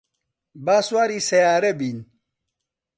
با 0.65 0.77
سواری 0.87 1.19
سەیارە 1.29 1.71
بین. 1.79 1.97